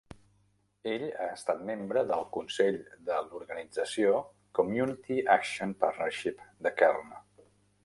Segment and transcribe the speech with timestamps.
[0.93, 2.79] Ell ha estat membre del consell
[3.11, 4.17] de l'organització
[4.61, 7.17] Community Action Partnership de Kern.